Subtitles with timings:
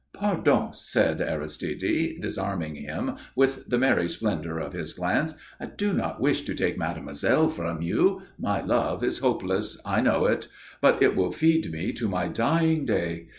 [0.13, 5.35] "Pardon," said Aristide, disarming him with the merry splendour of his glance.
[5.59, 8.23] "I do not wish to take mademoiselle from you.
[8.39, 9.79] My love is hopeless!
[9.85, 10.47] I know it.
[10.81, 13.27] But it will feed me to my dying day.